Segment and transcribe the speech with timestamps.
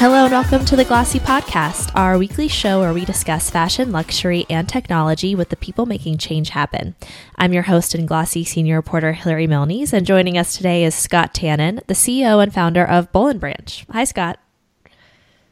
[0.00, 4.46] Hello and welcome to the Glossy Podcast, our weekly show where we discuss fashion, luxury,
[4.48, 6.94] and technology with the people making change happen.
[7.36, 11.34] I'm your host and Glossy senior reporter Hillary Milnes, and joining us today is Scott
[11.34, 13.84] Tannen, the CEO and founder of Boll and Branch.
[13.90, 14.38] Hi, Scott.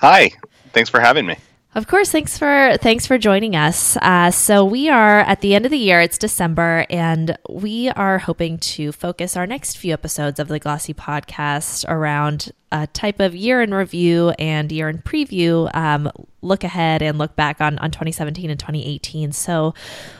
[0.01, 0.31] Hi.
[0.73, 1.37] Thanks for having me.
[1.75, 3.99] Of course, thanks for thanks for joining us.
[3.99, 8.19] Uh, so we are at the end of the year; it's December, and we are
[8.19, 13.37] hoping to focus our next few episodes of the Glossy podcast around a type of
[13.37, 16.11] year in review and year in preview, um,
[16.41, 19.33] look ahead and look back on on 2017 and 2018.
[19.33, 19.75] So,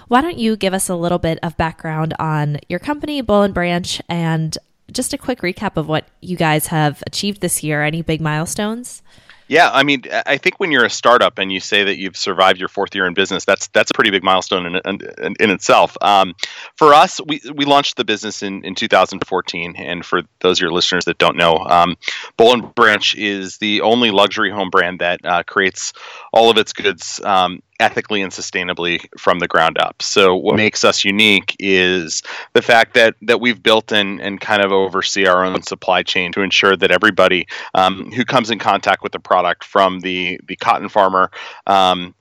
[0.09, 3.55] why don't you give us a little bit of background on your company, Boll and
[3.55, 4.57] Branch, and
[4.93, 7.83] just a quick recap of what you guys have achieved this year?
[7.83, 9.03] Any big milestones?
[9.49, 12.61] Yeah, I mean, I think when you're a startup and you say that you've survived
[12.61, 15.97] your fourth year in business, that's that's a pretty big milestone in in, in itself.
[16.03, 16.35] Um,
[16.77, 20.73] for us, we, we launched the business in, in 2014, and for those of your
[20.73, 21.97] listeners that don't know, um,
[22.37, 25.95] Boll and Branch is the only luxury home brand that uh, creates
[26.33, 30.03] all of its goods um, ethically and sustainably from the ground up.
[30.03, 34.63] So what makes us unique is the fact that that we've built in and kind
[34.63, 39.03] of oversee our own supply chain to ensure that everybody um, who comes in contact
[39.03, 41.31] with the product, from the the cotton farmer
[41.67, 42.15] um,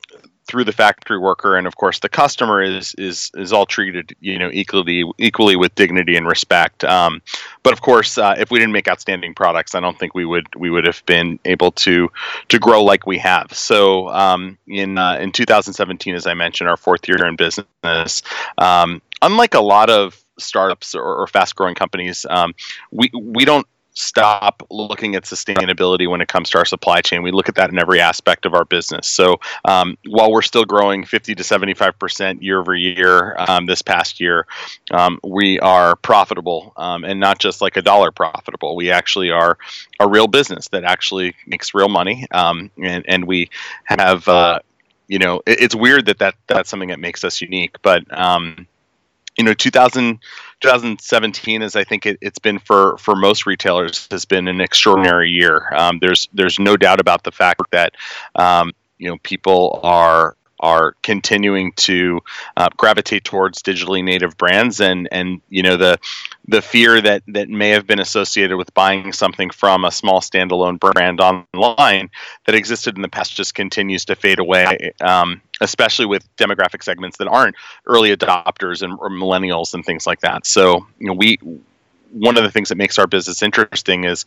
[0.48, 4.40] through the factory worker and of course the customer is is is all treated you
[4.40, 6.84] know equally equally with dignity and respect.
[6.84, 7.22] Um,
[7.64, 10.48] but of course uh, if we didn't make outstanding products i don't think we would
[10.56, 12.09] we would have been able to
[12.50, 13.54] to grow like we have.
[13.54, 18.23] So um, in uh, in 2017 as i mentioned our fourth year in business
[18.58, 22.54] um, unlike a lot of startups or, or fast growing companies um,
[22.92, 23.67] we we don't
[23.98, 27.23] stop looking at sustainability when it comes to our supply chain.
[27.23, 29.08] We look at that in every aspect of our business.
[29.08, 33.82] So um, while we're still growing 50 to 75 percent year over year um, this
[33.82, 34.45] past year,
[34.92, 38.76] um, we are profitable um, and not just like a dollar profitable.
[38.76, 39.58] We actually are
[40.00, 43.50] a real business that actually makes real money, um, and and we
[43.86, 44.27] have.
[44.27, 44.60] Uh,
[45.10, 48.67] you know, it, it's weird that, that that's something that makes us unique, but um,
[49.37, 50.20] you know 2000,
[50.61, 55.30] 2017 as i think it, has been for for most retailers has been an extraordinary
[55.30, 55.71] year.
[55.75, 57.93] Um, there's there's no doubt about the fact that
[58.36, 62.20] um, you know people are are continuing to
[62.56, 66.00] uh, gravitate towards digitally native brands and and you know the
[66.48, 70.80] the fear that that may have been associated with buying something from a small standalone
[70.80, 72.10] brand online
[72.45, 77.18] that existed in the past just continues to fade away um, especially with demographic segments
[77.18, 81.38] that aren't early adopters and or millennials and things like that so you know we
[82.12, 84.26] one of the things that makes our business interesting is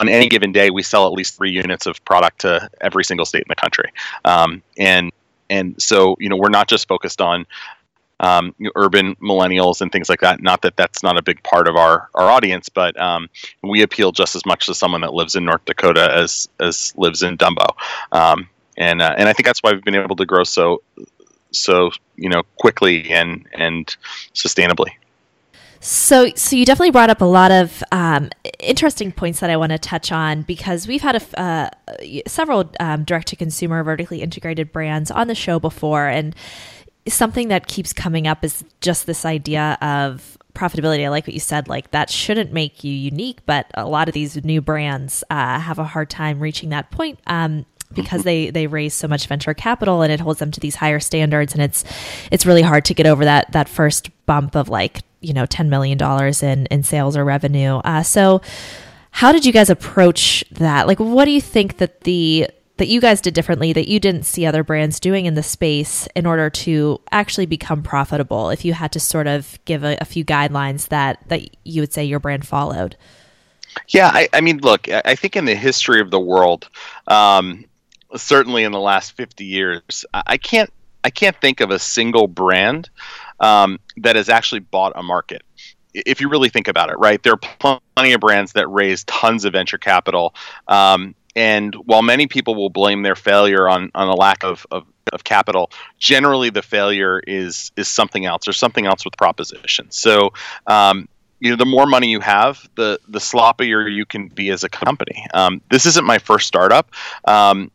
[0.00, 3.26] on any given day, we sell at least three units of product to every single
[3.26, 3.92] state in the country.
[4.24, 5.12] Um, and
[5.54, 7.46] and so you know we're not just focused on
[8.20, 10.42] um, urban millennials and things like that.
[10.42, 13.28] Not that that's not a big part of our, our audience, but um,
[13.62, 17.22] we appeal just as much to someone that lives in North Dakota as as lives
[17.22, 17.66] in Dumbo,
[18.12, 20.82] um, and uh, and I think that's why we've been able to grow so
[21.50, 23.96] so you know quickly and and
[24.34, 24.90] sustainably.
[25.86, 29.70] So, so you definitely brought up a lot of um, interesting points that I want
[29.72, 31.70] to touch on because we've had a, uh,
[32.26, 36.34] several um, direct to consumer vertically integrated brands on the show before, and
[37.06, 41.04] something that keeps coming up is just this idea of profitability.
[41.04, 44.14] I like what you said, like that shouldn't make you unique, but a lot of
[44.14, 47.18] these new brands uh, have a hard time reaching that point.
[47.26, 50.74] Um, because they they raise so much venture capital and it holds them to these
[50.74, 51.84] higher standards and it's
[52.32, 55.68] it's really hard to get over that that first bump of like you know $10
[55.68, 55.98] million
[56.42, 57.76] in, in sales or revenue.
[57.78, 58.40] Uh, so
[59.10, 60.88] how did you guys approach that?
[60.88, 64.24] Like, what do you think that the that you guys did differently that you didn't
[64.24, 68.72] see other brands doing in the space in order to actually become profitable if you
[68.72, 72.18] had to sort of give a, a few guidelines that that you would say your
[72.18, 72.96] brand followed
[73.88, 76.68] yeah i, I mean look i think in the history of the world
[77.06, 77.64] um,
[78.16, 80.72] certainly in the last 50 years i can't
[81.04, 82.90] i can't think of a single brand
[83.40, 85.42] um, that has actually bought a market.
[85.94, 89.44] If you really think about it, right, there are plenty of brands that raise tons
[89.44, 90.34] of venture capital.
[90.66, 94.86] Um, and while many people will blame their failure on, on a lack of, of,
[95.12, 98.48] of, capital, generally the failure is is something else.
[98.48, 99.90] or something else with proposition.
[99.90, 100.32] So
[100.66, 101.08] um,
[101.40, 104.68] you know, the more money you have, the the sloppier you can be as a
[104.68, 105.26] company.
[105.34, 106.90] Um, this isn't my first startup.
[107.26, 107.70] Um,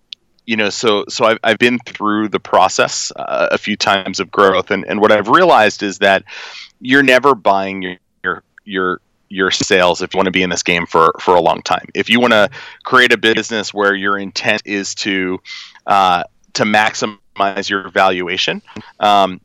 [0.49, 4.31] you know, so so I've I've been through the process uh, a few times of
[4.31, 6.23] growth, and and what I've realized is that
[6.81, 10.63] you're never buying your your your your sales if you want to be in this
[10.63, 11.87] game for for a long time.
[11.93, 12.49] If you want to
[12.83, 15.39] create a business where your intent is to
[15.85, 16.23] uh,
[16.53, 18.63] to maximize your valuation,
[18.99, 19.41] um,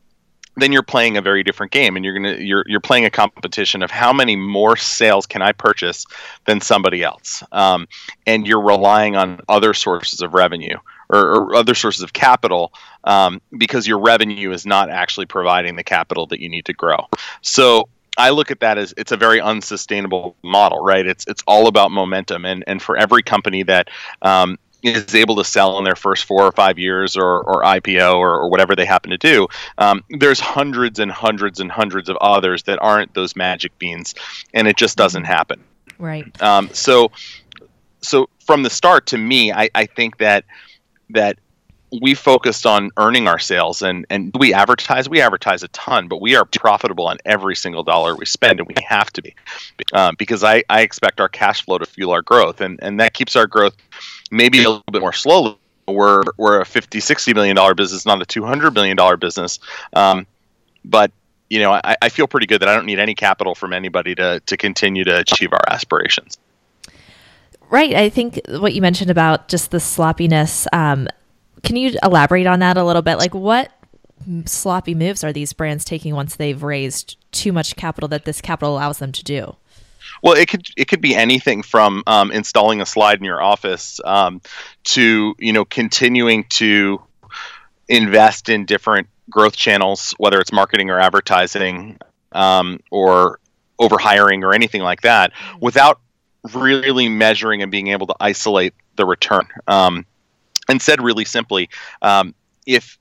[0.57, 3.83] then you're playing a very different game, and you're gonna you're you're playing a competition
[3.83, 6.05] of how many more sales can I purchase
[6.45, 7.87] than somebody else, um,
[8.25, 10.77] and you're relying on other sources of revenue
[11.09, 12.73] or, or other sources of capital
[13.03, 17.07] um, because your revenue is not actually providing the capital that you need to grow.
[17.41, 21.05] So I look at that as it's a very unsustainable model, right?
[21.05, 23.89] It's it's all about momentum, and and for every company that
[24.21, 24.57] um,
[24.87, 28.41] is able to sell in their first four or five years, or, or IPO, or,
[28.41, 29.47] or whatever they happen to do,
[29.77, 34.15] um, there's hundreds and hundreds and hundreds of others that aren't those magic beans,
[34.53, 35.63] and it just doesn't happen.
[35.97, 36.41] Right.
[36.41, 37.11] Um, so,
[38.01, 40.45] so from the start, to me, I, I think that
[41.11, 41.37] that
[42.01, 46.21] we focused on earning our sales and and we advertise we advertise a ton but
[46.21, 49.35] we are profitable on every single dollar we spend and we have to be
[49.93, 53.13] um, because I, I expect our cash flow to fuel our growth and and that
[53.13, 53.75] keeps our growth
[54.31, 55.57] maybe a little bit more slowly
[55.87, 59.59] we're we're a 50 60 million dollar business not a 200 million dollar business.
[59.93, 60.25] Um,
[60.83, 61.11] but
[61.49, 64.15] you know I, I feel pretty good that I don't need any capital from anybody
[64.15, 66.37] to to continue to achieve our aspirations.
[67.69, 67.95] Right.
[67.95, 71.07] I think what you mentioned about just the sloppiness um,
[71.65, 73.17] can you elaborate on that a little bit?
[73.17, 73.71] Like, what
[74.45, 78.73] sloppy moves are these brands taking once they've raised too much capital that this capital
[78.73, 79.55] allows them to do?
[80.21, 83.99] Well, it could it could be anything from um, installing a slide in your office
[84.05, 84.41] um,
[84.85, 87.01] to you know continuing to
[87.89, 91.97] invest in different growth channels, whether it's marketing or advertising,
[92.31, 93.39] um, or
[93.79, 95.99] over hiring or anything like that, without
[96.53, 99.47] really measuring and being able to isolate the return.
[99.67, 100.05] Um,
[100.69, 101.69] and said really simply,
[102.01, 102.33] um,
[102.65, 102.97] if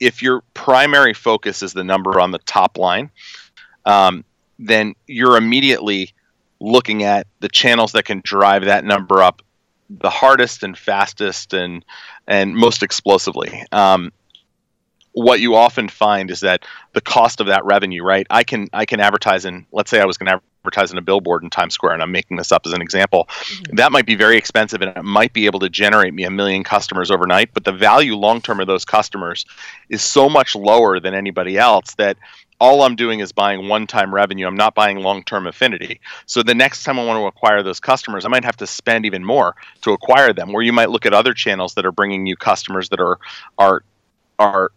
[0.00, 3.10] if your primary focus is the number on the top line,
[3.86, 4.24] um,
[4.58, 6.12] then you're immediately
[6.60, 9.42] looking at the channels that can drive that number up
[9.90, 11.84] the hardest and fastest and
[12.26, 13.64] and most explosively.
[13.70, 14.12] Um,
[15.14, 18.26] what you often find is that the cost of that revenue, right?
[18.30, 21.02] I can I can advertise in let's say I was going to advertise in a
[21.02, 23.26] billboard in Times Square, and I'm making this up as an example.
[23.28, 23.76] Mm-hmm.
[23.76, 26.64] That might be very expensive, and it might be able to generate me a million
[26.64, 27.50] customers overnight.
[27.54, 29.46] But the value long term of those customers
[29.88, 32.16] is so much lower than anybody else that
[32.60, 34.48] all I'm doing is buying one time revenue.
[34.48, 36.00] I'm not buying long term affinity.
[36.26, 39.06] So the next time I want to acquire those customers, I might have to spend
[39.06, 40.52] even more to acquire them.
[40.52, 43.20] Where you might look at other channels that are bringing you customers that are
[43.58, 43.84] are
[44.40, 44.72] are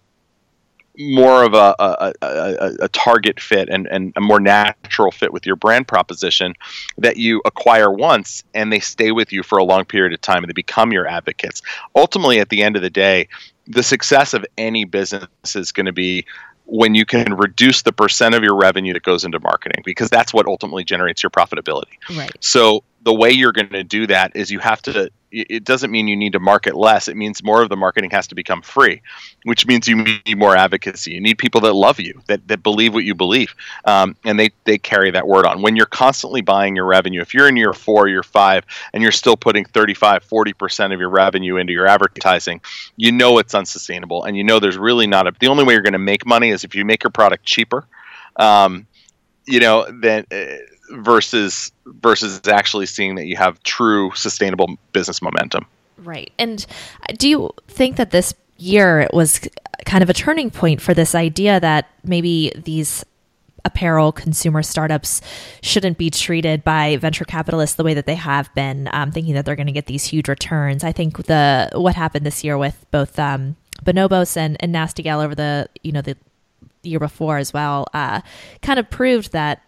[0.97, 5.45] more of a, a, a, a, target fit and, and a more natural fit with
[5.45, 6.53] your brand proposition
[6.97, 10.43] that you acquire once and they stay with you for a long period of time
[10.43, 11.61] and they become your advocates.
[11.95, 13.27] Ultimately, at the end of the day,
[13.67, 16.25] the success of any business is going to be
[16.65, 20.33] when you can reduce the percent of your revenue that goes into marketing because that's
[20.33, 21.97] what ultimately generates your profitability.
[22.15, 22.31] Right.
[22.41, 26.07] So the way you're going to do that is you have to it doesn't mean
[26.07, 27.07] you need to market less.
[27.07, 29.01] It means more of the marketing has to become free,
[29.43, 31.13] which means you need more advocacy.
[31.13, 33.53] You need people that love you, that, that believe what you believe,
[33.85, 35.61] um, and they, they carry that word on.
[35.61, 39.11] When you're constantly buying your revenue, if you're in year four, year five, and you're
[39.11, 42.61] still putting 35, 40% of your revenue into your advertising,
[42.95, 44.23] you know it's unsustainable.
[44.23, 46.51] And you know there's really not a, the only way you're going to make money
[46.51, 47.85] is if you make your product cheaper.
[48.37, 48.87] Um,
[49.45, 50.25] you know, then.
[50.31, 50.57] Uh,
[50.91, 55.65] versus versus actually seeing that you have true sustainable business momentum.
[55.97, 56.31] Right.
[56.37, 56.65] And
[57.17, 59.39] do you think that this year it was
[59.85, 63.03] kind of a turning point for this idea that maybe these
[63.65, 65.21] apparel consumer startups
[65.61, 69.45] shouldn't be treated by venture capitalists the way that they have been, um, thinking that
[69.45, 70.83] they're going to get these huge returns.
[70.83, 75.19] I think the what happened this year with both um, Bonobos and, and Nasty Gal
[75.19, 76.17] over the you know the
[76.83, 78.21] year before as well, uh,
[78.61, 79.61] kind of proved that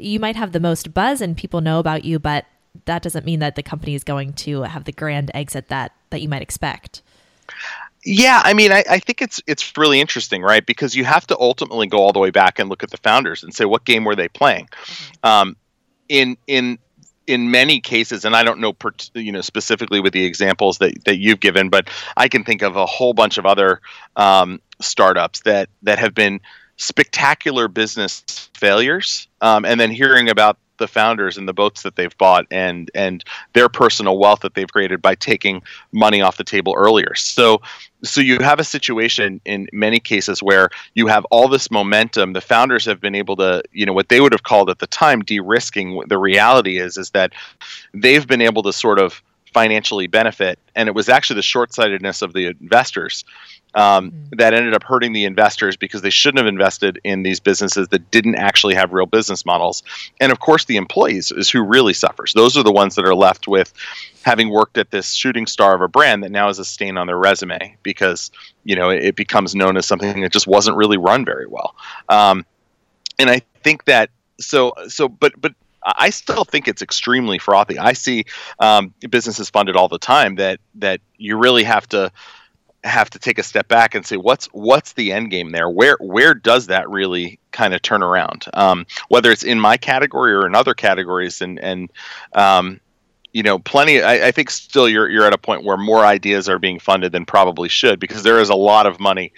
[0.00, 2.46] you might have the most buzz and people know about you, but
[2.86, 6.20] that doesn't mean that the company is going to have the grand exit that that
[6.22, 7.02] you might expect.
[8.04, 10.64] Yeah, I mean, I, I, think it's it's really interesting, right?
[10.64, 13.42] Because you have to ultimately go all the way back and look at the founders
[13.42, 14.66] and say what game were they playing.
[14.66, 15.26] Mm-hmm.
[15.26, 15.56] Um,
[16.08, 16.78] in in
[17.26, 21.04] in many cases, and I don't know, per, you know, specifically with the examples that,
[21.06, 23.80] that you've given, but I can think of a whole bunch of other
[24.16, 26.40] um, startups that that have been
[26.76, 32.16] spectacular business failures, um, and then hearing about the founders and the boats that they've
[32.18, 33.22] bought and and
[33.52, 37.14] their personal wealth that they've created by taking money off the table earlier.
[37.14, 37.60] So
[38.02, 42.32] so you have a situation in many cases where you have all this momentum.
[42.32, 44.86] The founders have been able to, you know, what they would have called at the
[44.88, 46.02] time de-risking.
[46.08, 47.32] The reality is is that
[47.92, 49.22] they've been able to sort of
[49.54, 53.24] financially benefit, and it was actually the short-sightedness of the investors
[53.74, 54.36] um, mm-hmm.
[54.36, 58.10] that ended up hurting the investors because they shouldn't have invested in these businesses that
[58.10, 59.82] didn't actually have real business models.
[60.20, 62.32] And of course, the employees is who really suffers.
[62.34, 63.72] Those are the ones that are left with
[64.22, 67.06] having worked at this shooting star of a brand that now is a stain on
[67.06, 68.30] their resume because
[68.64, 71.74] you know it, it becomes known as something that just wasn't really run very well.
[72.08, 72.44] Um,
[73.18, 75.54] and I think that so so but but
[75.84, 77.78] I still think it's extremely frothy.
[77.78, 78.24] I see
[78.58, 82.10] um, businesses funded all the time that that you really have to
[82.84, 85.68] have to take a step back and say what's what's the end game there?
[85.68, 88.46] Where where does that really kind of turn around?
[88.54, 91.90] Um, whether it's in my category or in other categories and and
[92.34, 92.80] um,
[93.32, 96.48] you know plenty I, I, think still you're you're at a point where more ideas
[96.48, 99.32] are being funded than probably should because there is a lot of money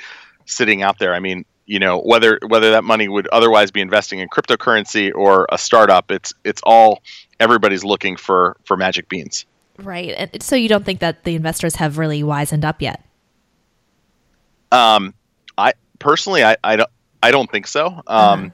[0.44, 1.14] sitting out there.
[1.14, 5.46] I mean you know whether whether that money would otherwise be investing in cryptocurrency or
[5.50, 7.02] a startup it's it's all
[7.40, 9.44] everybody's looking for for magic beans
[9.78, 13.06] right and so you don't think that the investors have really wisened up yet
[14.72, 15.14] um,
[15.56, 16.90] I personally, I, I don't,
[17.22, 17.86] I don't think so.
[17.86, 18.48] Um, uh-huh.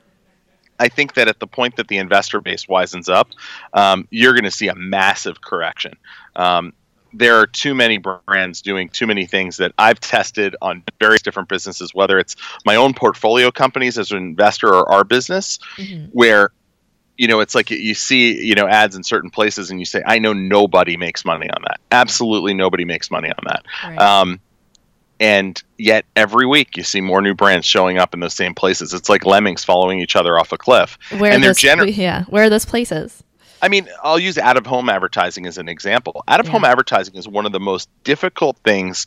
[0.79, 3.31] I think that at the point that the investor base wisens up,
[3.73, 5.95] um, you're going to see a massive correction.
[6.35, 6.73] Um,
[7.13, 11.49] there are too many brands doing too many things that I've tested on various different
[11.49, 16.07] businesses, whether it's my own portfolio companies as an investor or our business, mm-hmm.
[16.07, 16.51] where
[17.19, 20.03] you know it's like you see you know ads in certain places and you say
[20.07, 21.81] I know nobody makes money on that.
[21.91, 23.65] Absolutely nobody makes money on that.
[23.85, 23.99] Right.
[23.99, 24.41] Um,
[25.21, 28.93] and yet every week you see more new brands showing up in those same places.
[28.93, 30.99] It's like lemmings following each other off a cliff.
[31.17, 33.23] Where and those, gener- yeah, where are those places?
[33.63, 36.25] I mean, I'll use out of home advertising as an example.
[36.27, 36.71] Out of home yeah.
[36.71, 39.05] advertising is one of the most difficult things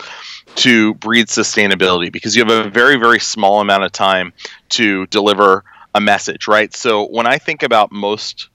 [0.55, 4.31] to breed sustainability because you have a very, very small amount of time
[4.69, 6.73] to deliver a message, right?
[6.73, 8.47] So when I think about most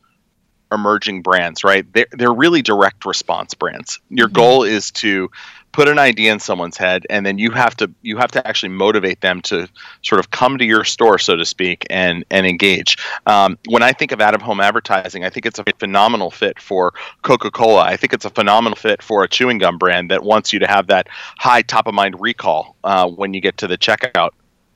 [0.72, 3.98] emerging brands, right, they're, they're really direct response brands.
[4.08, 4.36] Your mm-hmm.
[4.36, 5.30] goal is to
[5.72, 8.70] put an idea in someone's head and then you have to you have to actually
[8.70, 9.68] motivate them to
[10.02, 12.98] sort of come to your store so to speak and and engage.
[13.26, 16.60] Um, when i think of out of home advertising i think it's a phenomenal fit
[16.60, 17.82] for coca-cola.
[17.82, 20.66] I think it's a phenomenal fit for a chewing gum brand that wants you to
[20.66, 24.30] have that high top of mind recall uh, when you get to the checkout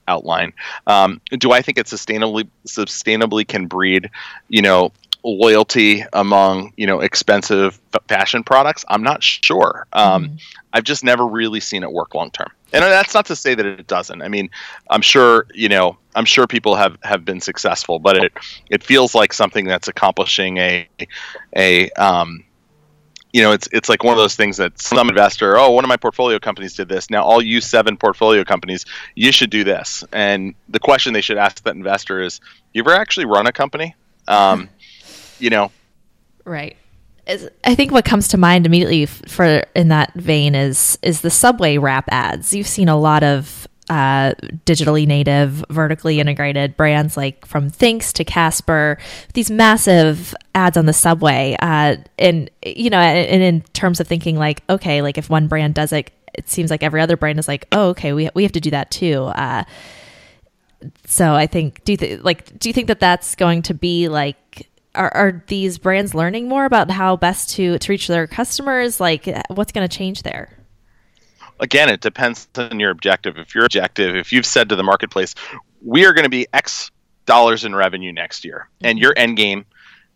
[0.08, 0.52] outline.
[0.86, 4.10] Um, do i think it sustainably sustainably can breed
[4.48, 4.92] you know
[5.24, 10.36] loyalty among you know expensive fashion products i'm not sure um, mm-hmm.
[10.74, 13.64] i've just never really seen it work long term and that's not to say that
[13.64, 14.50] it doesn't i mean
[14.90, 18.32] i'm sure you know i'm sure people have have been successful but it
[18.70, 20.88] it feels like something that's accomplishing a
[21.56, 22.44] a um,
[23.34, 25.88] you know, it's it's like one of those things that some investor, oh, one of
[25.88, 27.10] my portfolio companies did this.
[27.10, 28.84] Now all you seven portfolio companies,
[29.16, 30.04] you should do this.
[30.12, 32.40] And the question they should ask that investor is,
[32.74, 33.96] you ever actually run a company?
[34.28, 34.68] Um,
[35.44, 35.70] you know.
[36.44, 36.76] Right.
[37.64, 41.78] I think what comes to mind immediately for in that vein is is the Subway
[41.78, 42.52] wrap ads.
[42.52, 44.32] You've seen a lot of uh,
[44.66, 48.98] digitally native, vertically integrated brands like from Thinx to Casper,
[49.34, 51.56] these massive ads on the subway.
[51.60, 55.74] Uh, and you know, and in terms of thinking like, okay, like if one brand
[55.74, 58.52] does it, it seems like every other brand is like, oh, okay, we we have
[58.52, 59.24] to do that too.
[59.24, 59.64] Uh,
[61.06, 64.08] so I think do you th- like do you think that that's going to be
[64.08, 69.00] like are, are these brands learning more about how best to, to reach their customers?
[69.00, 70.56] Like, what's going to change there?
[71.60, 73.38] Again, it depends on your objective.
[73.38, 75.34] If your objective, if you've said to the marketplace,
[75.82, 76.90] we are going to be X
[77.26, 78.86] dollars in revenue next year, mm-hmm.
[78.86, 79.64] and your end game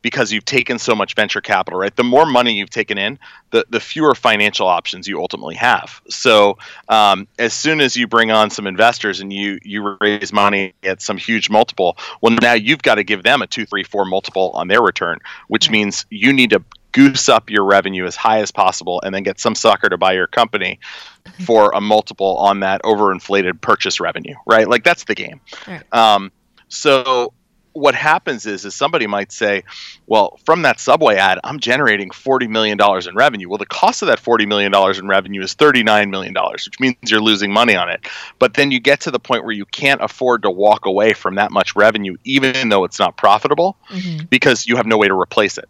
[0.03, 1.95] because you've taken so much venture capital, right?
[1.95, 3.19] The more money you've taken in,
[3.51, 6.01] the, the fewer financial options you ultimately have.
[6.09, 10.75] So um, as soon as you bring on some investors and you you raise money
[10.83, 14.05] at some huge multiple, well now you've got to give them a two, three, four
[14.05, 16.63] multiple on their return, which means you need to
[16.93, 20.13] goose up your revenue as high as possible and then get some sucker to buy
[20.13, 20.79] your company
[21.45, 24.69] for a multiple on that overinflated purchase revenue, right?
[24.69, 25.41] Like that's the game.
[25.67, 25.83] Right.
[25.93, 26.33] Um,
[26.69, 27.33] so
[27.79, 29.65] what happens is is somebody might say,
[30.07, 33.49] well, from that Subway ad, I'm generating $40 million in revenue.
[33.49, 37.21] Well, the cost of that $40 million in revenue is $39 million, which means you're
[37.21, 38.07] losing money on it.
[38.39, 41.37] But then you get to the point where you can't afford to walk away from
[41.37, 44.27] that much revenue, even though it's not profitable, mm-hmm.
[44.27, 45.69] because you have no way to replace it.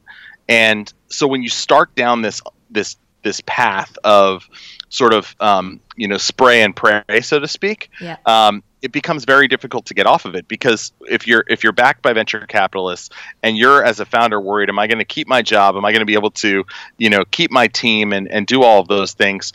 [0.48, 4.48] And so when you start down this this this path of
[4.88, 8.16] sort of um, you know spray and pray, so to speak, yeah.
[8.26, 11.72] um, it becomes very difficult to get off of it because if you're if you're
[11.72, 13.10] backed by venture capitalists
[13.42, 15.92] and you're as a founder worried am i going to keep my job am i
[15.92, 16.64] going to be able to
[16.96, 19.52] you know keep my team and, and do all of those things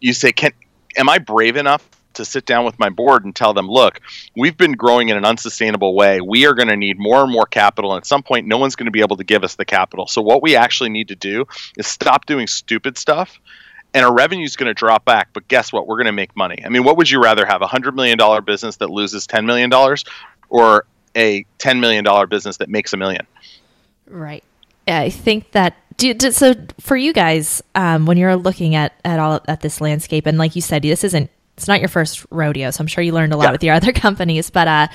[0.00, 0.52] you say can
[0.96, 4.00] am i brave enough to sit down with my board and tell them, look,
[4.36, 6.20] we've been growing in an unsustainable way.
[6.20, 7.92] We are going to need more and more capital.
[7.92, 10.06] And at some point, no one's going to be able to give us the capital.
[10.06, 13.38] So, what we actually need to do is stop doing stupid stuff.
[13.94, 15.28] And our revenue is going to drop back.
[15.32, 15.86] But guess what?
[15.86, 16.62] We're going to make money.
[16.64, 17.62] I mean, what would you rather have?
[17.62, 19.70] A $100 million business that loses $10 million
[20.48, 23.26] or a $10 million business that makes a million?
[24.08, 24.44] Right.
[24.86, 29.20] I think that do, do, so for you guys um, when you're looking at at
[29.20, 32.70] all at this landscape and like you said this isn't it's not your first rodeo
[32.70, 33.52] so i'm sure you learned a lot yeah.
[33.52, 34.88] with your other companies but uh,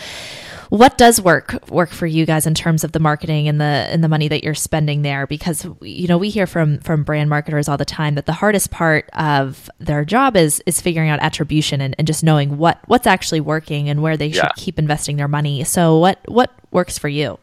[0.69, 4.03] what does work work for you guys in terms of the marketing and the and
[4.03, 5.25] the money that you're spending there?
[5.25, 8.71] Because you know we hear from from brand marketers all the time that the hardest
[8.71, 13.07] part of their job is is figuring out attribution and, and just knowing what what's
[13.07, 14.41] actually working and where they yeah.
[14.41, 15.63] should keep investing their money.
[15.63, 17.39] So what what works for you?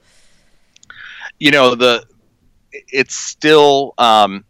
[1.39, 2.05] You know the
[2.73, 4.45] it's still um,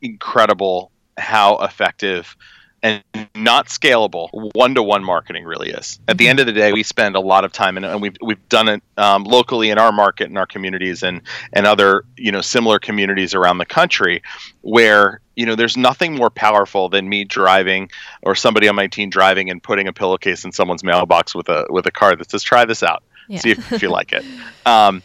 [0.00, 2.36] incredible how effective
[2.82, 3.02] and
[3.34, 5.98] not scalable one-to-one marketing really is.
[6.08, 8.16] At the end of the day we spend a lot of time and, and we've,
[8.22, 11.22] we've done it um, locally in our market in our communities and
[11.52, 14.22] and other you know similar communities around the country
[14.62, 17.90] where you know there's nothing more powerful than me driving
[18.22, 21.66] or somebody on my team driving and putting a pillowcase in someone's mailbox with a
[21.70, 23.02] with a card that says try this out.
[23.28, 23.38] Yeah.
[23.38, 24.24] see if, if you like it.
[24.66, 25.02] Um,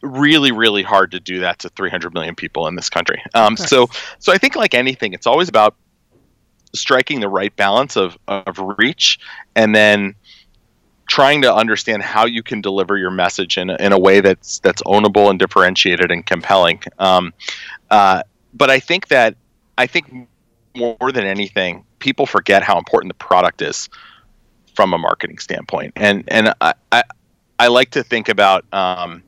[0.00, 3.22] really really hard to do that to 300 million people in this country.
[3.34, 5.74] Um, so so i think like anything it's always about
[6.74, 9.18] striking the right balance of, of reach
[9.54, 10.14] and then
[11.06, 14.58] trying to understand how you can deliver your message in a, in a way that's
[14.60, 16.82] that's ownable and differentiated and compelling.
[16.98, 17.32] Um,
[17.90, 18.22] uh,
[18.54, 19.36] but i think that
[19.76, 20.28] i think
[20.76, 23.88] more than anything people forget how important the product is
[24.74, 25.92] from a marketing standpoint.
[25.96, 27.02] And and i i,
[27.58, 29.22] I like to think about um,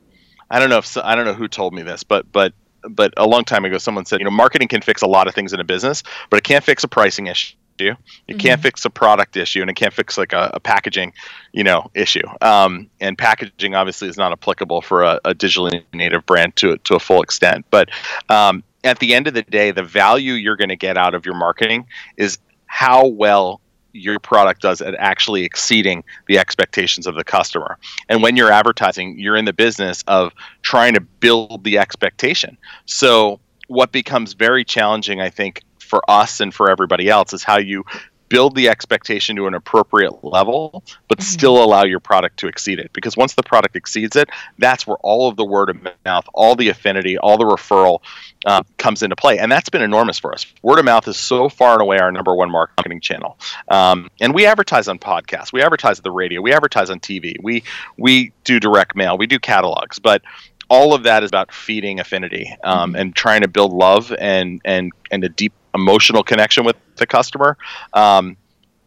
[0.49, 2.53] I don't know if I don't know who told me this, but but
[2.89, 5.35] but a long time ago, someone said, you know, marketing can fix a lot of
[5.35, 7.55] things in a business, but it can't fix a pricing issue.
[7.79, 7.97] It
[8.27, 8.37] mm-hmm.
[8.37, 11.13] can't fix a product issue, and it can't fix like a, a packaging,
[11.51, 12.27] you know, issue.
[12.41, 16.95] Um, and packaging obviously is not applicable for a, a digitally native brand to to
[16.95, 17.65] a full extent.
[17.71, 17.89] But
[18.29, 21.25] um, at the end of the day, the value you're going to get out of
[21.25, 23.61] your marketing is how well
[23.93, 27.77] your product does at actually exceeding the expectations of the customer.
[28.09, 32.57] And when you're advertising, you're in the business of trying to build the expectation.
[32.85, 37.57] So, what becomes very challenging, I think, for us and for everybody else is how
[37.57, 37.83] you
[38.31, 41.23] build the expectation to an appropriate level, but mm-hmm.
[41.23, 42.91] still allow your product to exceed it.
[42.93, 46.55] Because once the product exceeds it, that's where all of the word of mouth, all
[46.55, 47.99] the affinity, all the referral
[48.45, 49.37] uh, comes into play.
[49.37, 50.45] And that's been enormous for us.
[50.61, 53.37] Word of mouth is so far and away our number one marketing channel.
[53.67, 57.35] Um, and we advertise on podcasts, we advertise at the radio, we advertise on TV,
[57.43, 57.63] we
[57.97, 60.21] we do direct mail, we do catalogs, but
[60.69, 63.01] all of that is about feeding affinity um, mm-hmm.
[63.01, 67.57] and trying to build love and and and a deep emotional connection with the customer.
[67.93, 68.37] Um,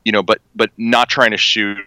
[0.05, 1.79] you know, but but not trying to shoot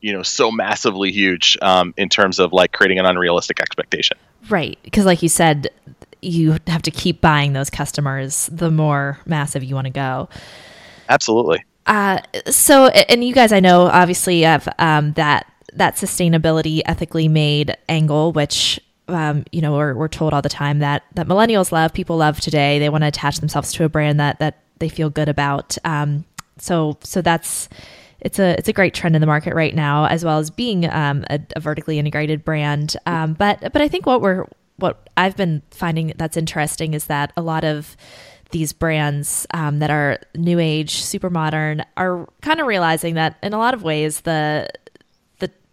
[0.00, 4.16] you know so massively huge um, in terms of like creating an unrealistic expectation.
[4.48, 5.68] Right, because like you said,
[6.22, 10.28] you have to keep buying those customers the more massive you want to go.
[11.08, 11.64] Absolutely.
[11.86, 17.76] Uh, so, and you guys, I know, obviously, have um, that that sustainability, ethically made
[17.88, 21.92] angle, which um, you know, we're, we're told all the time that that millennials love,
[21.92, 22.78] people love today.
[22.78, 25.76] They want to attach themselves to a brand that that they feel good about.
[25.84, 26.24] Um,
[26.58, 27.68] so so that's
[28.20, 30.90] it's a it's a great trend in the market right now, as well as being
[30.90, 32.96] um, a, a, vertically integrated brand.
[33.06, 37.32] Um, but but I think what we're what I've been finding that's interesting is that
[37.36, 37.96] a lot of
[38.50, 43.52] these brands um, that are new age, super modern, are kind of realizing that in
[43.52, 44.68] a lot of ways the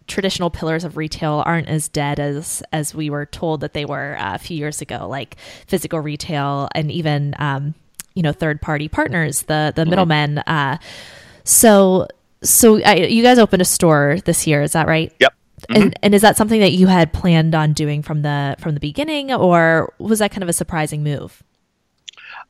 [0.06, 4.16] traditional pillars of retail aren't as dead as as we were told that they were
[4.18, 5.36] uh, a few years ago, like
[5.66, 7.74] physical retail and even um,
[8.14, 10.38] you know third party partners, the the middlemen.
[10.38, 10.78] Uh,
[11.44, 12.08] so
[12.42, 15.12] so I, you guys opened a store this year, is that right?
[15.20, 15.34] Yep.
[15.68, 15.82] Mm-hmm.
[15.82, 18.80] And, and is that something that you had planned on doing from the from the
[18.80, 21.42] beginning, or was that kind of a surprising move?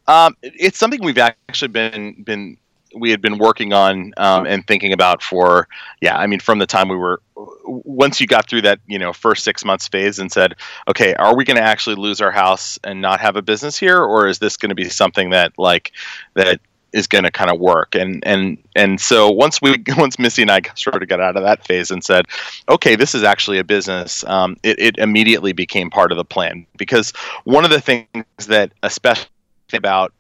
[0.06, 2.58] Um, it's something we've actually been been
[2.96, 5.68] we had been working on um, and thinking about for
[6.00, 7.20] yeah i mean from the time we were
[7.64, 10.54] once you got through that you know first six months phase and said
[10.88, 14.00] okay are we going to actually lose our house and not have a business here
[14.02, 15.92] or is this going to be something that like
[16.34, 16.60] that
[16.94, 17.94] is going to kind of work?
[17.94, 21.42] And and and so once we once missy and i sort of got out of
[21.42, 22.26] that phase and said
[22.68, 26.66] okay this is actually a business um, it, it immediately became part of the plan.
[26.78, 28.06] Because one of the things
[28.46, 29.28] that especially
[29.72, 30.12] about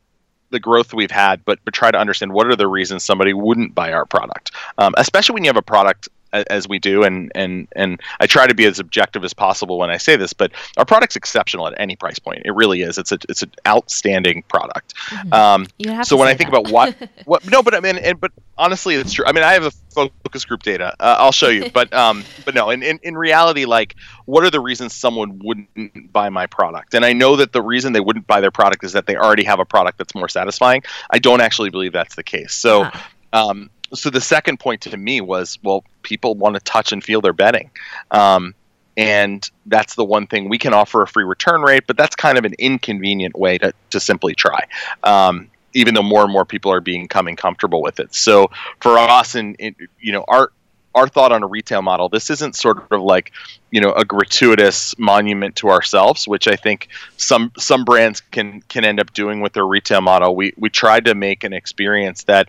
[0.54, 3.74] the growth we've had, but but try to understand what are the reasons somebody wouldn't
[3.74, 6.08] buy our product, um, especially when you have a product
[6.50, 9.90] as we do, and and and I try to be as objective as possible when
[9.90, 12.42] I say this, but our product's exceptional at any price point.
[12.44, 12.98] It really is.
[12.98, 14.94] It's a it's an outstanding product.
[15.08, 15.32] Mm-hmm.
[15.32, 16.60] Um, You have so when I think that.
[16.60, 19.24] about what what no, but I mean, and, but honestly, it's true.
[19.26, 20.94] I mean, I have a focus group data.
[21.00, 24.50] Uh, I'll show you, but um, but no, in, in in reality, like, what are
[24.50, 26.94] the reasons someone wouldn't buy my product?
[26.94, 29.44] And I know that the reason they wouldn't buy their product is that they already
[29.44, 30.82] have a product that's more satisfying.
[31.10, 32.54] I don't actually believe that's the case.
[32.54, 32.84] So.
[32.84, 33.10] Ah.
[33.32, 37.20] Um, so the second point to me was, well, people want to touch and feel
[37.20, 37.70] their bedding.
[38.10, 38.54] Um,
[38.96, 42.38] and that's the one thing we can offer a free return rate, but that's kind
[42.38, 44.66] of an inconvenient way to, to simply try.
[45.02, 48.14] Um, even though more and more people are becoming comfortable with it.
[48.14, 50.52] So for us, and you know, our
[50.94, 53.32] our thought on a retail model, this isn't sort of like,
[53.72, 58.84] you know, a gratuitous monument to ourselves, which I think some some brands can can
[58.84, 60.36] end up doing with their retail model.
[60.36, 62.48] We we tried to make an experience that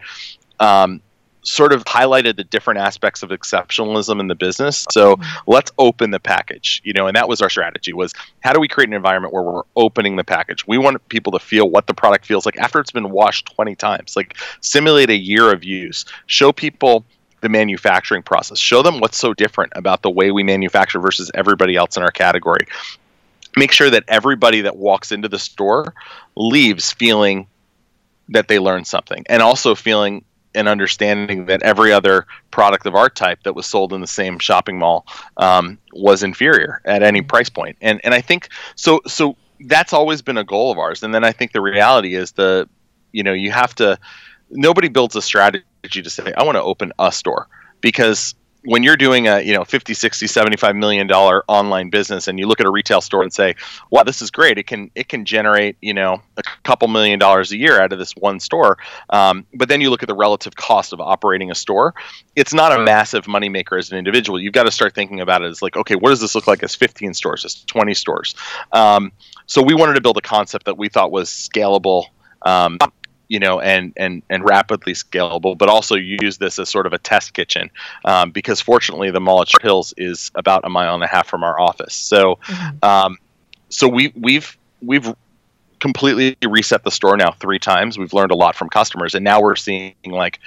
[0.60, 1.02] um,
[1.46, 4.86] sort of highlighted the different aspects of exceptionalism in the business.
[4.92, 5.52] So mm-hmm.
[5.52, 8.68] let's open the package, you know, and that was our strategy was how do we
[8.68, 10.68] create an environment where we're opening the package?
[10.68, 13.76] We want people to feel what the product feels like after it's been washed 20
[13.76, 14.16] times.
[14.16, 16.04] Like simulate a year of use.
[16.26, 17.06] Show people
[17.42, 18.58] the manufacturing process.
[18.58, 22.12] Show them what's so different about the way we manufacture versus everybody else in our
[22.12, 22.66] category.
[23.56, 25.94] Make sure that everybody that walks into the store
[26.36, 27.48] leaves feeling
[28.30, 33.10] that they learned something and also feeling and understanding that every other product of our
[33.10, 35.06] type that was sold in the same shopping mall
[35.38, 37.78] um, was inferior at any price point.
[37.82, 41.04] And and I think so so that's always been a goal of ours.
[41.04, 42.68] And then I think the reality is the
[43.12, 44.00] you know you have to
[44.50, 47.48] nobody builds a strategy to say I want to open a store
[47.82, 52.40] because when you're doing a you know 50 60 75 million dollar online business and
[52.40, 53.56] you look at a retail store and say
[53.92, 57.52] wow this is great it can it can generate you know a couple million dollars
[57.52, 58.78] a year out of this one store.
[59.10, 61.94] Um, but then you look at the relative cost of operating a store
[62.36, 64.40] it's not a massive moneymaker as an individual.
[64.40, 66.64] You've got to start thinking about it as like okay what does this look like
[66.64, 68.36] as 15 stores as 20 stores?
[68.72, 69.12] Um,
[69.46, 72.08] so we wanted to build a concept that we thought was scalable
[72.46, 72.78] um,
[73.28, 76.98] you know, and and and rapidly scalable, but also use this as sort of a
[76.98, 77.70] test kitchen,
[78.04, 81.28] um, because fortunately the mall at Short Hills is about a mile and a half
[81.28, 81.94] from our office.
[81.94, 82.40] So,
[82.84, 83.18] um,
[83.70, 85.14] so we we've we've
[85.80, 87.98] completely reset the store now three times.
[87.98, 90.40] We've learned a lot from customers, and now we're seeing like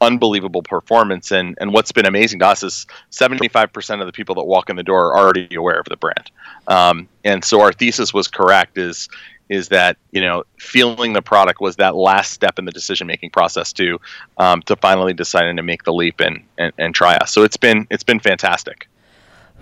[0.00, 1.30] unbelievable performance.
[1.32, 4.44] And and what's been amazing to us is seventy five percent of the people that
[4.44, 6.30] walk in the door are already aware of the brand.
[6.68, 8.78] Um, and so our thesis was correct.
[8.78, 9.08] Is
[9.48, 13.30] is that you know feeling the product was that last step in the decision making
[13.30, 13.98] process to
[14.38, 17.32] um, to finally deciding to make the leap and, and and try us.
[17.32, 18.88] So it's been it's been fantastic.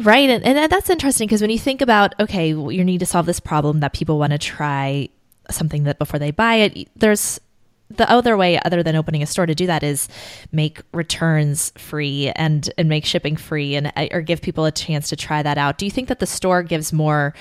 [0.01, 0.29] Right.
[0.29, 3.39] And, and that's interesting because when you think about, okay, you need to solve this
[3.39, 5.09] problem that people want to try
[5.51, 7.41] something that before they buy it, there's
[7.91, 10.09] the other way other than opening a store to do that is
[10.53, 15.17] make returns free and and make shipping free and or give people a chance to
[15.17, 15.79] try that out.
[15.79, 17.35] Do you think that the store gives more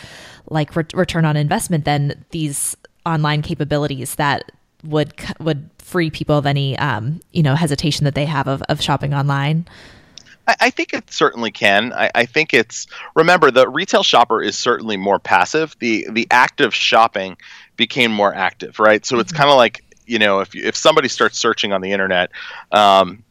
[0.50, 2.76] like re- return on investment than these
[3.06, 4.52] online capabilities that
[4.84, 8.82] would would free people of any um, you know hesitation that they have of, of
[8.82, 9.66] shopping online?
[10.48, 11.94] I, I think it certainly can.
[11.94, 15.76] I, I think it's remember the retail shopper is certainly more passive.
[15.80, 17.38] The the active shopping
[17.78, 19.06] became more active, right?
[19.06, 22.32] So it's kind of like you know if if somebody starts searching on the internet.
[22.72, 23.24] Um,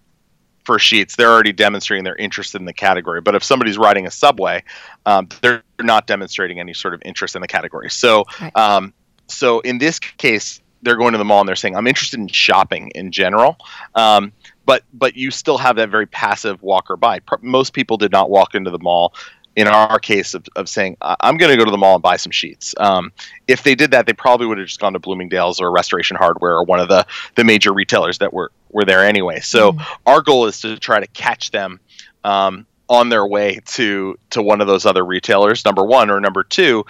[0.65, 3.21] for sheets, they're already demonstrating their interest in the category.
[3.21, 4.63] But if somebody's riding a subway,
[5.07, 7.91] um, they're not demonstrating any sort of interest in the category.
[7.91, 8.57] So, Right.
[8.57, 8.95] um,
[9.27, 12.29] so in this case, they're going to the mall and they're saying, "I'm interested in
[12.29, 13.57] shopping in general."
[13.95, 14.33] Um,
[14.67, 17.21] but but you still have that very passive walker by.
[17.41, 19.15] Most people did not walk into the mall.
[19.55, 22.03] In our case of, of saying, "I- I'm going to go to the mall and
[22.03, 22.75] buy some sheets.
[22.79, 23.13] Um,
[23.49, 26.55] if they did that, they probably would have just gone to Bloomingdale's or Restoration Hardware
[26.55, 29.41] or one of the, the major retailers that were, were there anyway.
[29.41, 31.81] So our goal is to try to catch them
[32.25, 35.65] um, on their way to to one of those other retailers.
[35.65, 36.85] Number one or number two,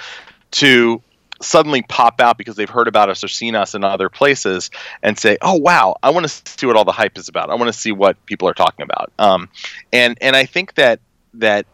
[0.53, 1.03] to
[1.40, 4.70] suddenly pop out because they've heard about us or seen us in other places
[5.03, 7.51] and say, "Oh wow, I want to see what all the hype is about.
[7.51, 9.48] I want to see what people are talking about." Um,
[9.92, 11.01] and and I think that
[11.35, 11.66] that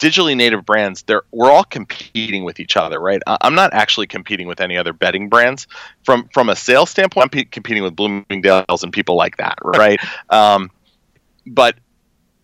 [0.00, 3.22] digitally native brands, they're we're all competing with each other, right?
[3.26, 5.68] I'm not actually competing with any other betting brands
[6.02, 7.24] from from a sales standpoint.
[7.24, 10.00] I'm pe- competing with Bloomingdale's and people like that, right?
[10.30, 10.70] Um,
[11.46, 11.76] but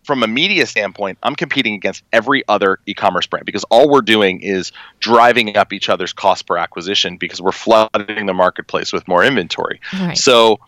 [0.03, 4.39] from a media standpoint, I'm competing against every other e-commerce brand because all we're doing
[4.39, 9.25] is driving up each other's cost per acquisition because we're flooding the marketplace with more
[9.25, 9.81] inventory.
[9.93, 10.17] Right.
[10.17, 10.61] So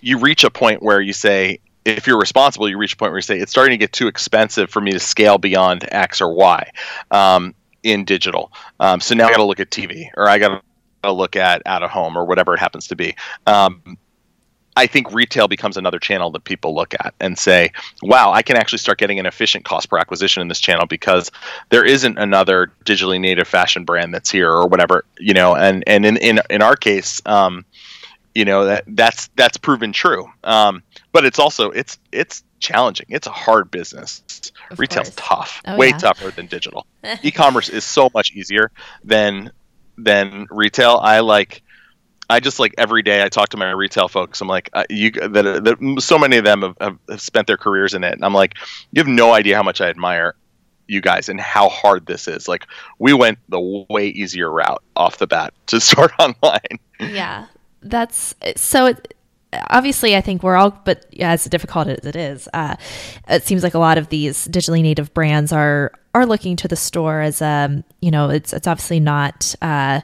[0.00, 3.18] you reach a point where you say, if you're responsible, you reach a point where
[3.18, 6.32] you say it's starting to get too expensive for me to scale beyond X or
[6.32, 6.70] Y
[7.10, 8.52] um, in digital.
[8.80, 10.62] Um, so now I got to look at TV or I got
[11.02, 13.14] to look at out of home or whatever it happens to be.
[13.46, 13.98] Um,
[14.76, 17.70] I think retail becomes another channel that people look at and say,
[18.02, 21.30] wow, I can actually start getting an efficient cost per acquisition in this channel because
[21.68, 26.04] there isn't another digitally native fashion brand that's here or whatever, you know, and, and
[26.04, 27.64] in, in, in our case, um,
[28.34, 30.26] you know, that that's, that's proven true.
[30.42, 30.82] Um,
[31.14, 33.06] but it's also, it's, it's challenging.
[33.08, 34.22] It's a hard business.
[34.70, 35.28] Of Retail's course.
[35.28, 35.98] tough, Oh, way yeah.
[35.98, 36.86] tougher than digital.
[37.22, 38.70] E-commerce is so much easier
[39.04, 39.50] than,
[39.96, 40.98] than retail.
[41.02, 41.62] I like,
[42.28, 44.40] I just like every day I talk to my retail folks.
[44.40, 45.30] I'm like, uh, you that,
[45.64, 48.32] that so many of them have, have, have spent their careers in it, and I'm
[48.34, 48.54] like,
[48.92, 50.34] you have no idea how much I admire
[50.88, 52.48] you guys and how hard this is.
[52.48, 52.66] Like,
[52.98, 56.78] we went the way easier route off the bat to start online.
[56.98, 57.46] yeah
[57.82, 59.14] that's so it,
[59.70, 62.76] obviously i think we're all but yeah, as difficult as it is uh,
[63.28, 66.76] it seems like a lot of these digitally native brands are are looking to the
[66.76, 70.00] store as um you know it's it's obviously not uh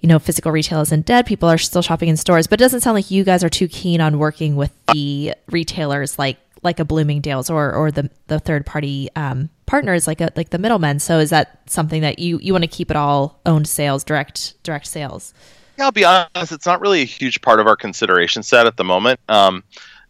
[0.00, 1.26] you know physical retail isn't dead.
[1.26, 3.68] People are still shopping in stores but it doesn't sound like you guys are too
[3.68, 8.66] keen on working with the retailers like like a bloomingdale's or or the the third
[8.66, 10.98] party um partners like a like the middlemen.
[10.98, 14.62] So is that something that you you want to keep it all owned sales direct
[14.62, 15.34] direct sales
[15.78, 18.76] Yeah, I'll be honest, it's not really a huge part of our consideration set at
[18.76, 19.20] the moment.
[19.28, 19.62] Um,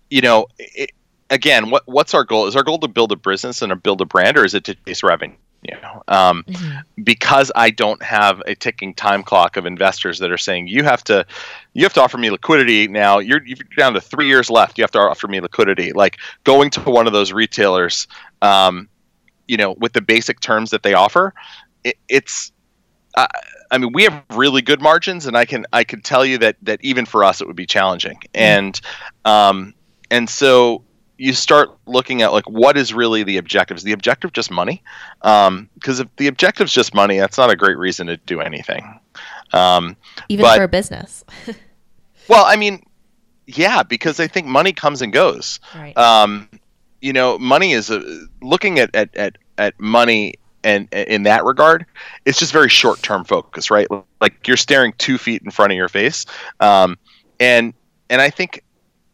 [0.08, 0.92] you know, it,
[1.28, 2.46] again, what what's our goal?
[2.46, 4.64] Is our goal to build a business and to build a brand, or is it
[4.64, 5.36] to chase revenue?
[5.62, 6.44] You know, um,
[7.02, 11.02] because I don't have a ticking time clock of investors that are saying you have
[11.04, 11.26] to,
[11.74, 13.18] you have to offer me liquidity now.
[13.18, 14.78] You're you're down to three years left.
[14.78, 15.92] You have to offer me liquidity.
[15.92, 18.06] Like going to one of those retailers,
[18.40, 18.88] um,
[19.48, 21.34] you know, with the basic terms that they offer,
[21.82, 22.52] it, it's
[23.70, 26.56] I mean, we have really good margins, and I can I can tell you that
[26.62, 28.18] that even for us, it would be challenging.
[28.34, 28.80] And
[29.24, 29.74] um,
[30.10, 30.84] and so
[31.18, 33.76] you start looking at like what is really the objective?
[33.76, 34.82] Is the objective just money?
[35.22, 39.00] Because if the objective's just money, that's not a great reason to do anything.
[39.52, 39.96] Um,
[40.28, 41.24] even But- for a business
[42.28, 42.82] well, I mean,
[43.46, 45.58] yeah, because I think money comes and goes.
[45.74, 46.48] right um,
[47.00, 51.86] you know, money is a, looking at, at, at, at money and in that regard,
[52.24, 53.86] it's just very short term focus, right?
[54.20, 56.26] Like you're staring two feet in front of your face,
[56.60, 56.98] um,
[57.40, 57.74] and
[58.10, 58.62] and I think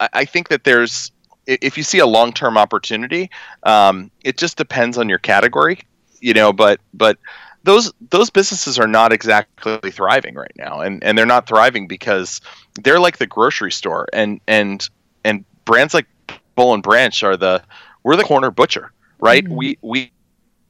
[0.01, 1.13] I I think that there's
[1.47, 3.31] if you see a long term opportunity,
[3.65, 5.81] um, it just depends on your category,
[6.21, 6.53] you know.
[6.53, 7.19] But but
[7.65, 12.41] those those businesses are not exactly thriving right now, and and they're not thriving because
[12.83, 14.89] they're like the grocery store, and and
[15.25, 16.07] and brands like
[16.55, 17.63] Boll and Branch are the
[18.03, 19.47] we're the corner butcher, right?
[19.49, 20.13] We we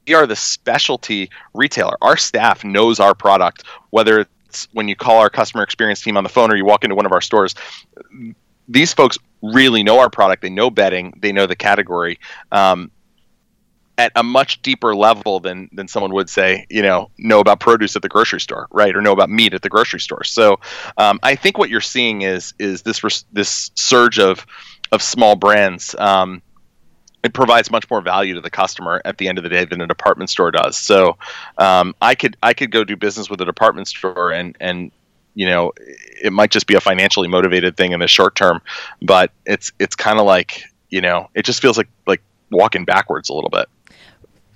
[0.07, 1.97] we are the specialty retailer.
[2.03, 6.25] Our staff knows our product, whether it's when you call our customer experience team on
[6.25, 7.55] the phone or you walk into one of our stores.
[8.69, 10.43] These folks really know our product.
[10.43, 11.15] They know bedding.
[11.21, 12.19] They know the category.
[12.53, 12.91] Um,
[13.97, 17.95] at a much deeper level than than someone would say, you know, know about produce
[17.95, 20.25] at the grocery store, right, or know about meat at the grocery store.
[20.25, 20.59] So,
[20.97, 24.47] um, I think what you're seeing is is this this surge of
[24.91, 25.95] of small brands.
[25.99, 26.43] Um,
[27.25, 29.81] it provides much more value to the customer at the end of the day than
[29.81, 30.77] a department store does.
[30.77, 31.17] So,
[31.57, 34.93] um, I could I could go do business with a department store and and
[35.35, 35.73] you know
[36.23, 38.61] it might just be a financially motivated thing in the short term,
[39.03, 43.31] but it's it's kind of like you know it just feels like like walking backwards
[43.31, 43.67] a little bit.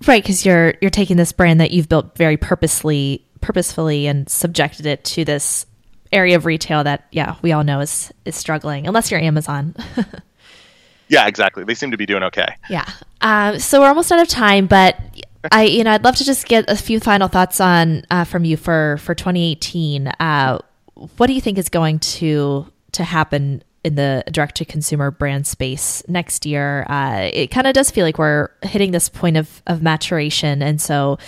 [0.07, 4.85] right because you're you're taking this brand that you've built very purposely purposefully and subjected
[4.85, 5.64] it to this
[6.12, 9.74] area of retail that yeah we all know is is struggling unless you're amazon
[11.08, 11.64] Yeah, exactly.
[11.64, 12.48] They seem to be doing okay.
[12.68, 12.88] yeah
[13.20, 14.96] um, so we're almost out of time but
[15.52, 18.44] i you know i'd love to just get a few final thoughts on uh, from
[18.44, 20.58] you for for 2018 uh,
[21.16, 25.46] what do you think is going to to happen in the direct to consumer brand
[25.46, 29.62] space next year uh, it kind of does feel like we're hitting this point of
[29.66, 31.18] of maturation and so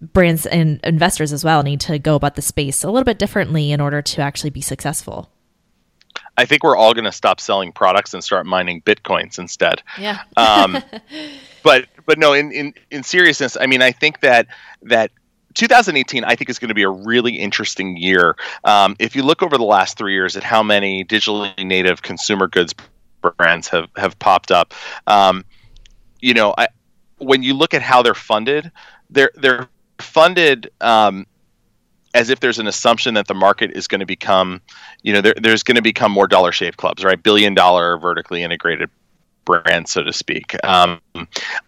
[0.00, 3.72] brands and investors as well need to go about the space a little bit differently
[3.72, 5.30] in order to actually be successful
[6.36, 9.82] I think we're all going to stop selling products and start mining bitcoins instead.
[9.98, 10.82] yeah Um,
[11.62, 14.46] but but no, in, in in seriousness, I mean, I think that
[14.82, 15.10] that
[15.54, 18.36] 2018, I think is going to be a really interesting year.
[18.64, 22.46] Um, if you look over the last three years at how many digitally native consumer
[22.46, 22.74] goods
[23.38, 24.74] brands have have popped up,
[25.06, 25.44] um,
[26.20, 26.68] you know, I,
[27.18, 28.70] when you look at how they're funded,
[29.10, 29.68] they're they're
[29.98, 30.70] funded.
[30.80, 31.26] Um,
[32.16, 34.62] as if there's an assumption that the market is going to become,
[35.02, 37.22] you know, there, there's going to become more dollar shave clubs, right?
[37.22, 38.88] Billion dollar vertically integrated
[39.44, 40.56] brand, so to speak.
[40.64, 40.98] Um,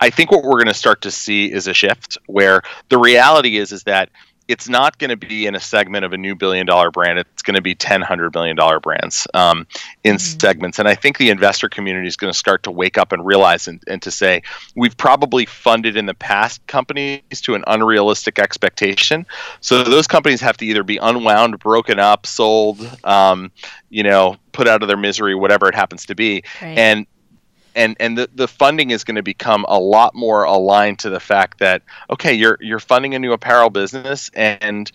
[0.01, 3.59] I think what we're going to start to see is a shift where the reality
[3.59, 4.09] is is that
[4.49, 7.19] it's not going to be in a segment of a new billion dollar brand.
[7.19, 9.67] It's going to be 10, 100 billion dollar brands um,
[10.05, 10.39] in mm-hmm.
[10.41, 10.79] segments.
[10.79, 13.69] And I think the investor community is going to start to wake up and realize
[13.69, 14.43] and, and to say,
[14.75, 19.27] we've probably funded in the past companies to an unrealistic expectation.
[19.61, 23.53] So those companies have to either be unwound, broken up, sold, um,
[23.91, 26.43] you know, put out of their misery, whatever it happens to be.
[26.63, 26.79] Right.
[26.79, 27.07] And
[27.75, 31.21] and and the, the funding is going to become a lot more aligned to the
[31.21, 34.91] fact that okay you're you're funding a new apparel business and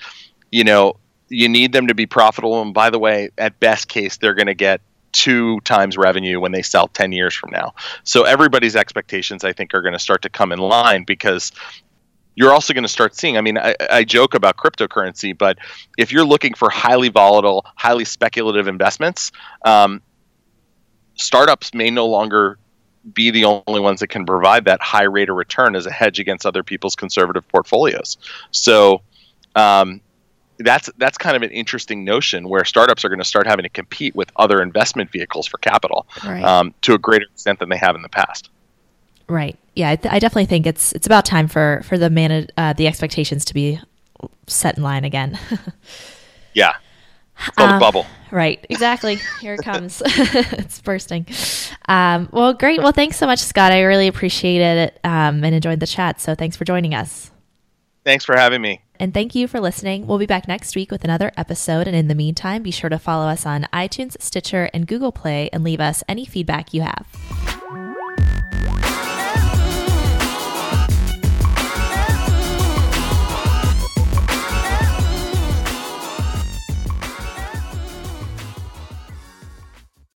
[0.51, 0.95] you know
[1.29, 4.47] you need them to be profitable and by the way at best case they're going
[4.47, 4.81] to get
[5.12, 9.73] two times revenue when they sell 10 years from now so everybody's expectations i think
[9.73, 11.51] are going to start to come in line because
[12.36, 13.38] you're also going to start seeing.
[13.38, 15.59] I mean, I, I, joke about cryptocurrency, but
[15.99, 19.31] if you're looking for highly volatile, highly speculative investments,
[19.65, 20.01] um,
[21.15, 22.57] startups may no longer
[23.11, 26.19] be the only ones that can provide that high rate of return as a hedge
[26.19, 28.17] against other people's conservative portfolios.
[28.51, 29.01] So
[29.55, 30.01] um,
[30.59, 33.69] that's that's kind of an interesting notion where startups are going to start having to
[33.69, 36.43] compete with other investment vehicles for capital right.
[36.43, 38.49] um, to a greater extent than they have in the past.
[39.27, 39.57] Right.
[39.75, 42.73] Yeah, I, th- I definitely think it's it's about time for for the man uh,
[42.73, 43.79] the expectations to be
[44.47, 45.39] set in line again.
[46.53, 46.73] yeah,
[47.36, 48.06] called um, a bubble.
[48.32, 49.19] Right, exactly.
[49.41, 50.02] Here it comes.
[50.06, 51.28] it's bursting.
[51.88, 52.82] Um, well, great.
[52.82, 53.72] Well, thanks so much, Scott.
[53.72, 56.19] I really appreciated it um, and enjoyed the chat.
[56.19, 57.32] So thanks for joining us.
[58.04, 58.82] Thanks for having me.
[59.00, 60.08] And thank you for listening.
[60.08, 61.88] We'll be back next week with another episode.
[61.88, 65.50] And in the meantime, be sure to follow us on iTunes, Stitcher, and Google Play
[65.52, 67.83] and leave us any feedback you have.